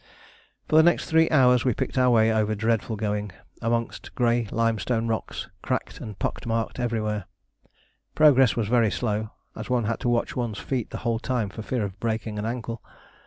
For 0.67 0.77
the 0.77 0.81
next 0.81 1.05
three 1.05 1.29
hours 1.29 1.63
we 1.63 1.75
picked 1.75 1.95
our 1.95 2.09
way 2.09 2.33
over 2.33 2.55
dreadful 2.55 2.95
going, 2.95 3.33
amongst 3.61 4.15
grey 4.15 4.47
limestone 4.49 5.07
rocks, 5.07 5.47
cracked 5.61 5.99
and 6.01 6.17
pock 6.17 6.43
marked 6.47 6.79
everywhere. 6.79 7.25
Progress 8.15 8.55
was 8.55 8.67
very 8.67 8.89
slow, 8.89 9.29
as 9.55 9.69
one 9.69 9.83
had 9.85 9.99
to 9.99 10.09
watch 10.09 10.35
one's 10.35 10.57
feet 10.57 10.89
the 10.89 10.97
whole 11.05 11.19
time 11.19 11.49
for 11.49 11.61
fear 11.61 11.83
of 11.85 11.99
breaking 11.99 12.39
an 12.39 12.47
ankle. 12.47 12.81